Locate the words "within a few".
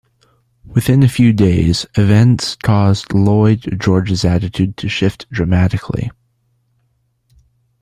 0.65-1.31